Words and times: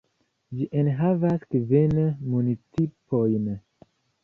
Ĝi 0.59 0.65
enhavas 0.83 1.45
kvin 1.51 1.95
municipojn. 2.01 3.49